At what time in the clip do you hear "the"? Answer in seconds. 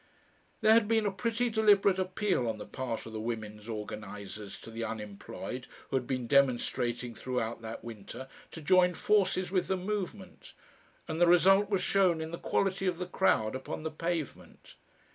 2.57-2.65, 3.13-3.19, 4.71-4.83, 9.67-9.77, 11.21-11.27, 12.31-12.39, 12.97-13.05, 13.83-13.91